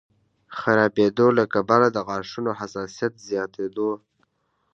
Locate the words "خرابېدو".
0.59-1.27